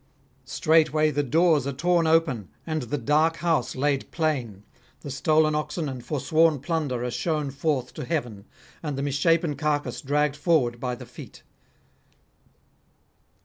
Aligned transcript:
Straightway 0.47 1.11
the 1.11 1.21
doors 1.21 1.67
are 1.67 1.73
torn 1.73 2.07
open 2.07 2.49
and 2.65 2.81
the 2.81 2.97
dark 2.97 3.35
house 3.35 3.75
laid 3.75 4.09
plain; 4.09 4.63
the 5.01 5.11
stolen 5.11 5.53
oxen 5.53 5.87
and 5.87 6.03
forsworn 6.03 6.59
plunder 6.59 7.03
are 7.03 7.11
shewn 7.11 7.51
forth 7.51 7.93
to 7.93 8.03
heaven, 8.05 8.45
and 8.81 8.97
the 8.97 9.03
misshapen 9.03 9.55
carcase 9.55 10.01
dragged 10.01 10.35
forward 10.37 10.79
by 10.79 10.95
the 10.95 11.05
feet. 11.05 11.43